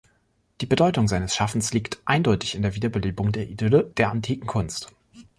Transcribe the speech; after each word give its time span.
Die 0.61 0.65
Bedeutung 0.65 1.07
seines 1.07 1.35
Schaffens 1.35 1.73
liegt 1.73 1.99
eindeutig 2.05 2.55
in 2.55 2.63
der 2.63 2.73
Wiederbelebung 2.73 3.31
der 3.31 3.47
Idylle 3.47 3.83
der 3.83 4.09
antiken 4.09 4.47
Kunst. 4.47 4.91